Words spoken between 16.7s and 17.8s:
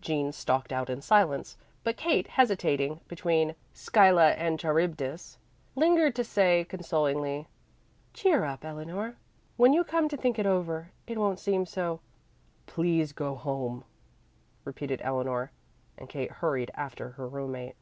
after her roommate.